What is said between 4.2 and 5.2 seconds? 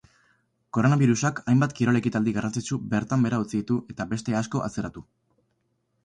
asko atzeratu.